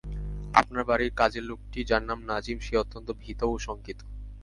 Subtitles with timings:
[0.53, 3.99] আপনার বাড়ির কাজের লোকটি, যার নাম নাজিম, সে অত্যন্ত ভীত ও শঙ্কিত।